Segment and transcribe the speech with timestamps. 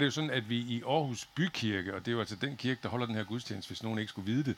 [0.00, 2.56] Det er jo sådan, at vi i Aarhus Bykirke, og det er jo altså den
[2.56, 4.56] kirke, der holder den her gudstjeneste, hvis nogen ikke skulle vide det,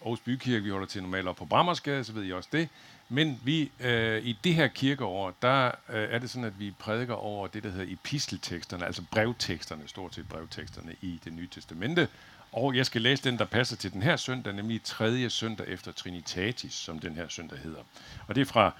[0.00, 2.68] Aarhus Bykirke, vi holder til normalt op på Brammersgade, så ved I også det.
[3.08, 7.14] Men vi, øh, i det her kirkeår, der øh, er det sådan, at vi prædiker
[7.14, 12.08] over det, der hedder epistelteksterne, altså brevteksterne, stort set brevteksterne i det nye testamente.
[12.52, 15.92] Og jeg skal læse den, der passer til den her søndag, nemlig tredje søndag efter
[15.92, 17.80] Trinitatis, som den her søndag hedder.
[18.26, 18.72] Og det er fra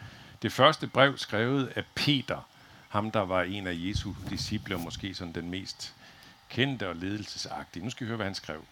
[0.43, 2.49] det første brev skrevet af Peter,
[2.89, 5.95] ham der var en af Jesu disciple, og måske sådan den mest
[6.49, 7.85] kendte og ledelsesagtige.
[7.85, 8.65] Nu skal vi høre, hvad han skrev.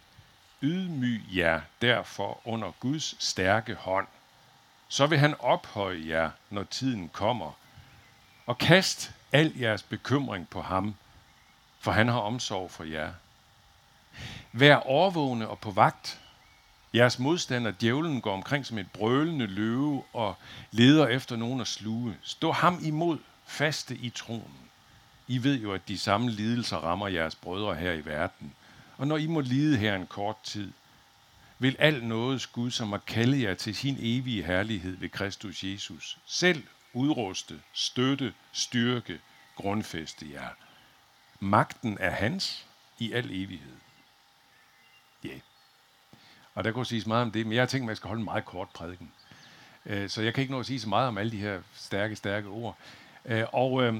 [0.61, 4.07] Ydmyg jer derfor under Guds stærke hånd.
[4.87, 7.51] Så vil han ophøje jer, når tiden kommer.
[8.45, 10.95] Og kast al jeres bekymring på ham,
[11.79, 13.11] for han har omsorg for jer.
[14.51, 16.19] Vær overvågne og på vagt.
[16.93, 20.35] Jeres modstander, djævlen, går omkring som et brølende løve og
[20.71, 22.17] leder efter nogen at sluge.
[22.21, 24.69] Stå ham imod, faste i troen.
[25.27, 28.53] I ved jo, at de samme lidelser rammer jeres brødre her i verden.
[28.97, 30.71] Og når I må lide her en kort tid,
[31.59, 36.17] vil al noget Gud, som har kaldet jer til sin evige herlighed ved Kristus Jesus,
[36.25, 39.19] selv udruste, støtte, styrke,
[39.55, 40.49] grundfæste jer.
[41.39, 42.65] Magten er hans
[42.99, 43.75] i al evighed.
[45.23, 45.29] Ja.
[45.29, 45.39] Yeah.
[46.55, 48.07] Og der kunne siges meget om det, men jeg har tænkt mig, at jeg skal
[48.07, 49.11] holde en meget kort prædiken.
[49.85, 52.15] Øh, så jeg kan ikke nå at sige så meget om alle de her stærke,
[52.15, 52.77] stærke ord.
[53.27, 53.95] Øh, og øh,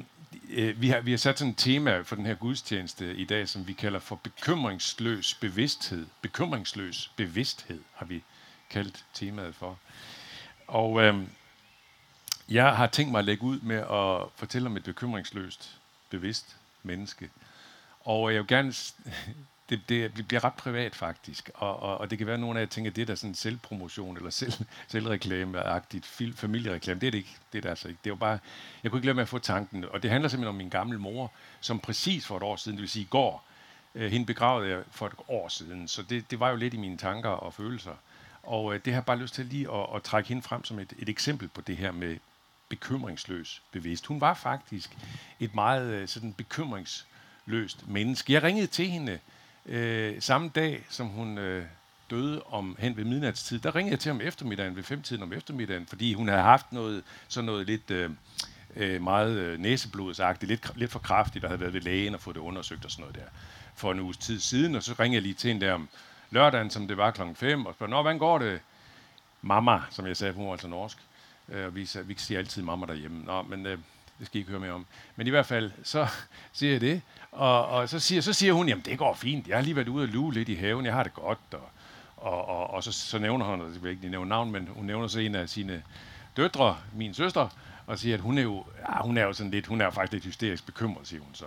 [0.50, 3.50] øh, vi, har, vi har sat sådan et tema for den her gudstjeneste i dag,
[3.50, 6.08] som vi kalder for bekymringsløs bevidsthed.
[6.22, 8.23] Bekymringsløs bevidsthed har vi
[8.70, 9.78] kaldt temaet for.
[10.67, 11.23] Og øh,
[12.50, 15.78] jeg har tænkt mig at lægge ud med at fortælle om et bekymringsløst
[16.09, 17.30] bevidst menneske.
[18.00, 18.73] Og jeg vil gerne
[19.70, 22.64] det, det bliver ret privat faktisk, og, og, og det kan være, at nogle af
[22.64, 24.54] jer tænker, at det er sådan selvpromotion eller selv,
[24.94, 27.00] selvreklame-agtigt familiereklame.
[27.00, 27.36] Det er det ikke.
[27.52, 28.00] Det er det altså ikke.
[28.04, 28.40] Det er jo bare,
[28.84, 31.00] jeg kunne ikke lade med at få tanken, og det handler simpelthen om min gamle
[31.00, 33.48] mor, som præcis for et år siden, det vil sige i går,
[33.95, 36.78] øh, hende begravede jeg for et år siden, så det, det var jo lidt i
[36.78, 37.95] mine tanker og følelser.
[38.44, 40.80] Og øh, det har jeg bare lyst til lige at, at trække hende frem som
[40.80, 42.17] et, et eksempel på det her med
[42.70, 44.06] bekymringsløs bevidst.
[44.06, 44.98] Hun var faktisk
[45.39, 48.33] et meget øh, sådan bekymringsløst menneske.
[48.33, 49.20] Jeg ringede til hende øh,
[49.67, 51.66] Øh, samme dag, som hun øh,
[52.10, 55.86] døde om hen ved midnatstid, der ringede jeg til ham eftermiddagen, ved femtiden om eftermiddagen,
[55.86, 58.11] fordi hun havde haft noget, sådan noget lidt øh,
[58.76, 62.36] øh, meget øh, næseblodsagtigt, lidt, lidt for kraftigt, og havde været ved lægen og fået
[62.36, 63.30] det undersøgt og sådan noget der,
[63.76, 65.89] for en uges tid siden, og så ringede jeg lige til hende der om
[66.32, 68.60] lørdagen, som det var klokken 5, og spurgte, Nå, hvordan går det?
[69.42, 70.98] Mamma, som jeg sagde, hun var altså norsk,
[71.50, 73.23] øh, og vi, vi siger altid mamma derhjemme.
[73.26, 73.77] Nå, men øh,
[74.20, 74.86] det skal I ikke høre mere om.
[75.16, 76.08] Men i hvert fald, så
[76.54, 77.02] siger jeg det,
[77.32, 79.88] og, og så, siger, så siger hun, jamen det går fint, jeg har lige været
[79.88, 81.70] ude og luge lidt i haven, jeg har det godt, og,
[82.17, 84.86] og, og, og så, så nævner hun, og jeg vil ikke nævne navn, men hun
[84.86, 85.83] nævner så en af sine
[86.38, 87.50] døtre, min søster,
[87.88, 90.14] og siger, at hun er jo, ja, hun er jo sådan lidt, hun er faktisk
[90.14, 91.45] lidt hysterisk bekymret, siger hun så.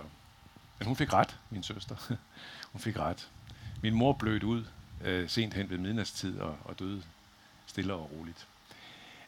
[0.79, 1.95] Men hun fik ret, min søster.
[2.71, 3.27] hun fik ret.
[3.81, 4.63] Min mor blødte ud
[5.03, 7.03] øh, sent hen ved midnatstid og, og døde
[7.65, 8.47] stille og roligt.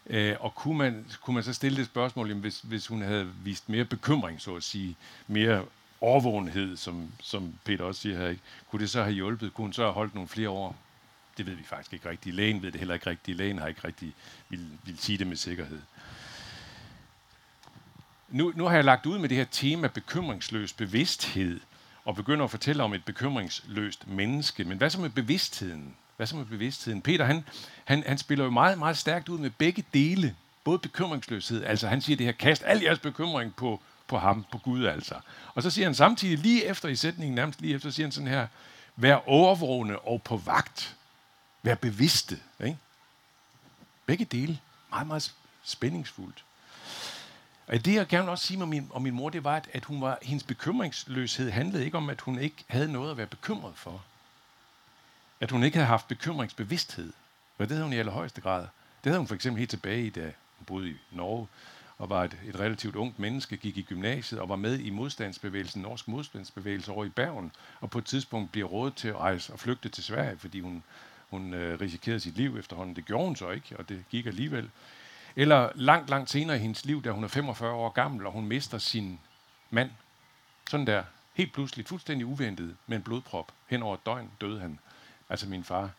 [0.08, 3.32] Øh, og kunne man, kunne man så stille det spørgsmål, jamen, hvis, hvis hun havde
[3.44, 4.96] vist mere bekymring, så at sige,
[5.28, 5.66] mere
[6.02, 8.42] overvågenhed, som, som Peter også siger her, ikke?
[8.72, 9.54] kunne det så have hjulpet?
[9.54, 10.76] Kunne hun så have holdt nogle flere år?
[11.38, 12.36] Det ved vi faktisk ikke rigtigt.
[12.36, 13.38] Lægen ved det heller ikke rigtigt.
[13.38, 14.14] Lægen har ikke rigtig
[14.50, 15.82] vil, vil sige det med sikkerhed.
[18.30, 21.60] Nu, nu har jeg lagt ud med det her tema bekymringsløs bevidsthed,
[22.06, 24.64] og begynder at fortælle om et bekymringsløst menneske.
[24.64, 25.96] Men hvad så med bevidstheden?
[26.18, 27.02] Hvad så med bevidstheden?
[27.02, 27.46] Peter, han,
[27.86, 30.36] han, han spiller jo meget, meget stærkt ud med begge dele.
[30.64, 34.58] Både bekymringsløshed, altså han siger det her, kast al jeres bekymring på, på ham, på
[34.58, 35.16] Gud altså.
[35.56, 38.12] Og så siger han samtidig, lige efter i sætningen, nærmest lige efter, så siger han
[38.12, 38.48] sådan her,
[38.96, 40.96] vær overvågne og på vagt.
[41.64, 42.40] Vær bevidste.
[42.64, 42.78] Ikke?
[44.06, 44.60] Begge dele.
[44.90, 46.44] Meget, meget spændingsfuldt.
[47.68, 49.70] Og det, jeg gerne vil også sige om min, om min mor, det var, at,
[49.74, 53.28] at hun var, hendes bekymringsløshed handlede ikke om, at hun ikke havde noget at være
[53.28, 54.02] bekymret for
[55.40, 57.14] at hun ikke havde haft bekymringsbevidsthed.
[57.58, 58.62] Og det havde hun i allerhøjeste grad.
[59.04, 60.22] Det havde hun for eksempel helt tilbage, i, da
[60.58, 61.48] hun boede i Norge,
[61.98, 65.82] og var et, et relativt ungt menneske, gik i gymnasiet og var med i modstandsbevægelsen,
[65.82, 67.52] norsk modstandsbevægelse over i Bergen,
[67.82, 70.84] og på et tidspunkt bliver rådet til at rejse og flygte til Sverige, fordi hun,
[71.30, 72.96] hun øh, risikerede sit liv efterhånden.
[72.96, 74.70] Det gjorde hun så ikke, og det gik alligevel.
[75.36, 78.46] Eller langt, langt senere i hendes liv, da hun er 45 år gammel, og hun
[78.46, 79.20] mister sin
[79.70, 79.92] mand.
[80.70, 81.04] Sådan der,
[81.34, 83.52] helt pludseligt, fuldstændig uventet, med en blodprop.
[83.68, 84.80] Hen over et døgn døde han
[85.30, 85.90] altså min far.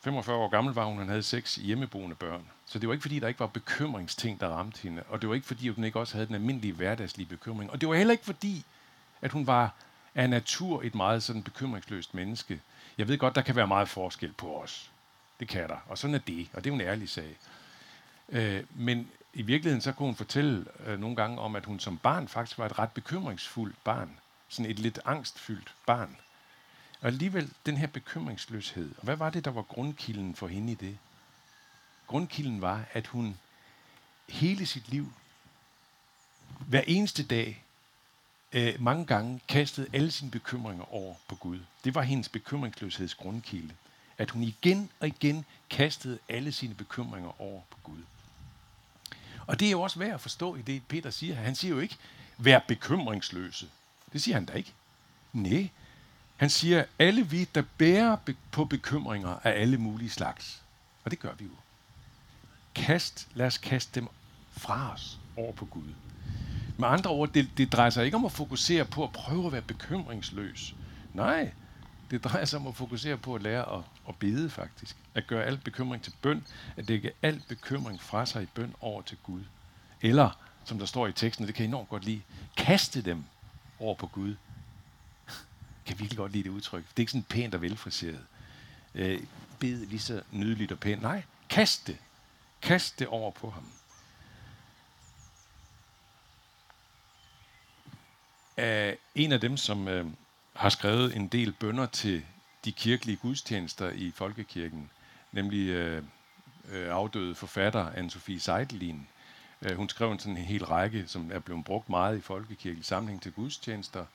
[0.00, 2.46] 45 år gammel var hun, han havde seks hjemmeboende børn.
[2.66, 5.02] Så det var ikke fordi, der ikke var bekymringsting, der ramte hende.
[5.08, 7.70] Og det var ikke fordi, hun ikke også havde den almindelige hverdagslige bekymring.
[7.70, 8.64] Og det var heller ikke fordi,
[9.22, 9.74] at hun var
[10.14, 12.60] af natur et meget sådan bekymringsløst menneske.
[12.98, 14.90] Jeg ved godt, der kan være meget forskel på os.
[15.40, 15.76] Det kan der.
[15.88, 16.48] Og sådan er det.
[16.52, 17.36] Og det er jo en ærlig sag.
[18.28, 21.98] Øh, men i virkeligheden så kunne hun fortælle øh, nogle gange om, at hun som
[21.98, 24.18] barn faktisk var et ret bekymringsfuldt barn.
[24.48, 26.16] sådan et lidt angstfyldt barn.
[27.00, 28.94] Og alligevel den her bekymringsløshed.
[28.98, 30.98] Og hvad var det, der var grundkilden for hende i det?
[32.06, 33.38] Grundkilden var, at hun
[34.28, 35.12] hele sit liv,
[36.58, 37.62] hver eneste dag,
[38.52, 41.60] øh, mange gange kastede alle sine bekymringer over på Gud.
[41.84, 43.74] Det var hendes bekymringsløsheds grundkilde.
[44.18, 48.02] At hun igen og igen kastede alle sine bekymringer over på Gud.
[49.46, 51.34] Og det er jo også værd at forstå i det, Peter siger.
[51.34, 51.96] Han siger jo ikke,
[52.38, 53.70] vær bekymringsløse.
[54.12, 54.72] Det siger han da ikke.
[55.32, 55.68] Nej,
[56.36, 58.16] han siger, alle vi, der bærer
[58.50, 60.62] på bekymringer af alle mulige slags.
[61.04, 61.50] Og det gør vi jo.
[62.74, 64.08] Kast, lad os kaste dem
[64.50, 65.94] fra os over på Gud.
[66.78, 69.52] Med andre ord, det, det drejer sig ikke om at fokusere på at prøve at
[69.52, 70.74] være bekymringsløs.
[71.14, 71.52] Nej,
[72.10, 74.96] det drejer sig om at fokusere på at lære at, at bede faktisk.
[75.14, 76.46] At gøre al bekymring til bøn.
[76.76, 79.40] At lægge al bekymring fra sig i bøn over til Gud.
[80.02, 80.30] Eller,
[80.64, 82.20] som der står i teksten, det kan jeg enormt godt lide,
[82.56, 83.24] kaste dem
[83.78, 84.34] over på Gud.
[85.86, 86.82] Jeg kan virkelig godt lide det udtryk.
[86.82, 88.24] Det er ikke sådan pænt og velfriseret.
[88.94, 89.22] Øh,
[89.60, 91.02] bed lige så nydeligt og pænt.
[91.02, 91.96] Nej, kast det.
[92.62, 93.64] Kast det over på ham.
[98.58, 100.06] Uh, en af dem, som øh,
[100.52, 102.24] har skrevet en del bønder til
[102.64, 104.90] de kirkelige gudstjenester i folkekirken,
[105.32, 106.02] nemlig øh,
[106.68, 109.08] øh, afdøde forfatter Anne-Sophie Seidelin.
[109.60, 112.84] Uh, hun skrev en sådan en hel række, som er blevet brugt meget i folkekirkelig
[112.84, 114.06] sammenhæng til gudstjenester.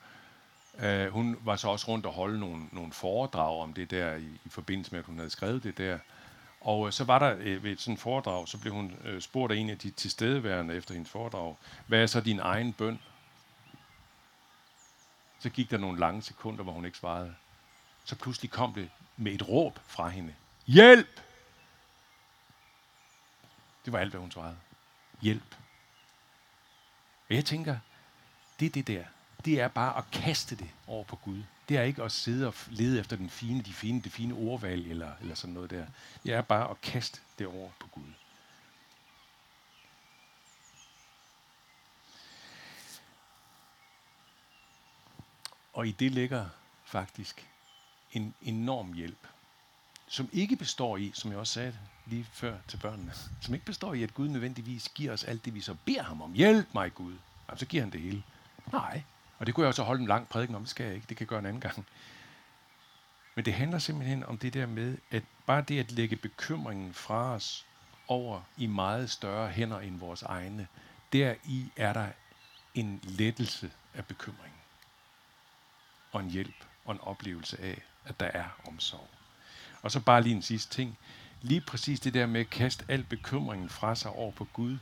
[0.74, 4.40] Uh, hun var så også rundt og holde nogle, nogle foredrag om det der, i,
[4.44, 5.98] i forbindelse med, at hun havde skrevet det der.
[6.60, 9.52] Og øh, så var der øh, ved et sådan foredrag, så blev hun øh, spurgt
[9.52, 13.00] af en af de tilstedeværende efter hendes foredrag, hvad er så din egen bøn?
[15.38, 17.34] Så gik der nogle lange sekunder, hvor hun ikke svarede.
[18.04, 20.34] Så pludselig kom det med et råb fra hende.
[20.66, 21.20] Hjælp!
[23.84, 24.56] Det var alt, hvad hun svarede.
[25.20, 25.56] Hjælp.
[27.28, 27.78] Og jeg tænker,
[28.60, 29.04] det er det der.
[29.44, 31.42] Det er bare at kaste det over på Gud.
[31.68, 34.90] Det er ikke at sidde og lede efter den fine, de fine, det fine ordvalg
[34.90, 35.86] eller, eller sådan noget der.
[36.22, 38.12] Det er bare at kaste det over på Gud.
[45.72, 46.46] Og i det ligger
[46.84, 47.48] faktisk
[48.12, 49.26] en enorm hjælp,
[50.08, 53.94] som ikke består i, som jeg også sagde lige før til børnene, som ikke består
[53.94, 56.32] i, at Gud nødvendigvis giver os alt det, vi så beder ham om.
[56.32, 57.16] Hjælp mig, Gud.
[57.48, 58.22] Jamen, så giver han det hele.
[58.72, 59.02] Nej,
[59.42, 61.16] og det kunne jeg også holde en lang prædiken om, det skal jeg ikke, det
[61.16, 61.86] kan jeg gøre en anden gang.
[63.34, 67.34] Men det handler simpelthen om det der med, at bare det at lægge bekymringen fra
[67.34, 67.66] os
[68.08, 70.66] over i meget større hænder end vores egne,
[71.12, 72.08] der i er der
[72.74, 74.58] en lettelse af bekymringen.
[76.12, 79.08] Og en hjælp og en oplevelse af, at der er omsorg.
[79.82, 80.98] Og så bare lige en sidste ting.
[81.40, 84.78] Lige præcis det der med at kaste al bekymringen fra sig over på Gud,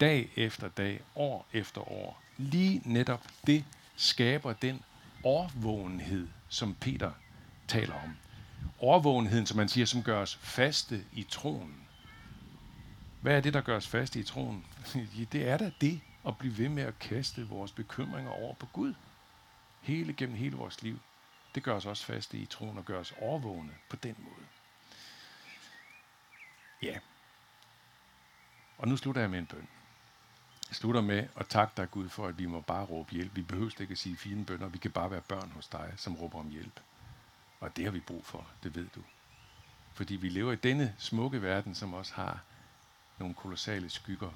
[0.00, 2.22] dag efter dag, år efter år.
[2.38, 3.64] Lige netop det
[3.96, 4.82] skaber den
[5.24, 7.12] årvågenhed, som Peter
[7.68, 8.16] taler om.
[8.80, 11.74] Årvågenheden, som man siger, som gør os faste i troen.
[13.20, 14.66] Hvad er det, der gør os faste i troen?
[15.32, 18.94] det er da det at blive ved med at kaste vores bekymringer over på Gud.
[19.80, 20.98] Hele gennem hele vores liv.
[21.54, 24.46] Det gør os også faste i troen og gør os overvågne på den måde.
[26.82, 26.98] Ja.
[28.78, 29.68] Og nu slutter jeg med en bøn.
[30.68, 33.36] Jeg slutter med at takke dig, Gud, for at vi må bare råbe hjælp.
[33.36, 34.68] Vi behøver ikke at sige fine bønder.
[34.68, 36.80] Vi kan bare være børn hos dig, som råber om hjælp.
[37.60, 39.02] Og det har vi brug for, det ved du.
[39.92, 42.40] Fordi vi lever i denne smukke verden, som også har
[43.18, 44.30] nogle kolossale skygger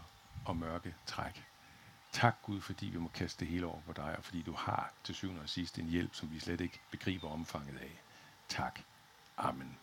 [0.45, 1.45] og mørke træk.
[2.13, 4.93] Tak Gud, fordi vi må kaste det hele over på dig, og fordi du har
[5.05, 8.01] til syvende og sidst en hjælp, som vi slet ikke begriber omfanget af.
[8.49, 8.81] Tak.
[9.37, 9.79] Amen.